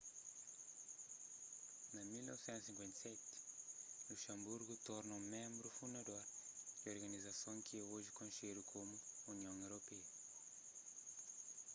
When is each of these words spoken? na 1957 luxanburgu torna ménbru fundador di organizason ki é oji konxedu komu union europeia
na 1.93 2.01
1957 2.09 3.13
luxanburgu 4.09 4.73
torna 4.87 5.15
ménbru 5.33 5.67
fundador 5.79 6.23
di 6.81 6.87
organizason 6.95 7.55
ki 7.65 7.73
é 7.83 7.85
oji 7.95 8.11
konxedu 8.19 8.61
komu 8.71 8.95
union 9.33 9.57
europeia 9.67 10.07